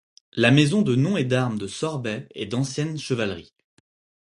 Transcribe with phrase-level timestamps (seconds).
[0.33, 3.53] La maison de nom et d'armes de Sorbey est d'ancienne chevalerie.